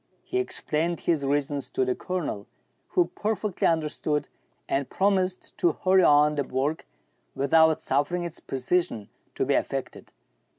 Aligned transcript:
He 0.23 0.39
explained 0.39 1.01
his 1.01 1.23
reasons 1.23 1.69
to 1.69 1.85
the 1.85 1.93
Colonel, 1.93 2.47
who 2.87 3.09
perfectly 3.13 3.67
understood, 3.67 4.29
and 4.67 4.89
promised 4.89 5.55
to 5.59 5.73
hurry 5.73 6.01
on 6.01 6.33
the 6.33 6.43
work, 6.43 6.87
without 7.35 7.79
suffering 7.81 8.23
its 8.23 8.39
pre 8.39 8.57
cision 8.57 9.09
to 9.35 9.45
be 9.45 9.53
affected. 9.53 10.11